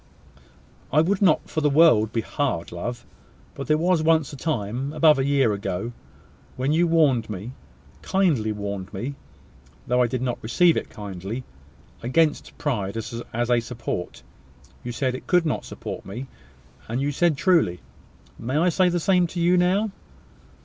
[0.91, 3.05] "I would not for the world be hard, love.
[3.53, 5.91] But there was once a time, above a year ago,
[6.57, 7.51] when you warned me,
[8.01, 9.13] kindly warned me,
[9.85, 11.43] though I did not receive it kindly,
[12.01, 14.23] against pride as a support.
[14.83, 16.25] You said it could not support me;
[16.87, 17.79] and you said truly.
[18.39, 19.91] May I say the same to you now?"